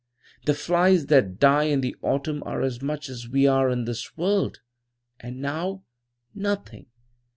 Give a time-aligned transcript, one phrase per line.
[0.47, 4.17] The flies that die in the autumn are as much as we are in this
[4.17, 4.59] world.
[5.19, 5.83] And now
[6.33, 6.87] nothing!